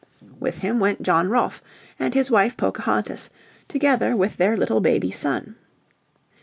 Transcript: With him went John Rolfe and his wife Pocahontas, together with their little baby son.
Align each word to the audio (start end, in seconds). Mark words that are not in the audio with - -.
With 0.39 0.57
him 0.61 0.79
went 0.79 1.03
John 1.03 1.29
Rolfe 1.29 1.61
and 1.99 2.15
his 2.15 2.31
wife 2.31 2.57
Pocahontas, 2.57 3.29
together 3.67 4.15
with 4.15 4.37
their 4.37 4.57
little 4.57 4.79
baby 4.81 5.11
son. 5.11 5.57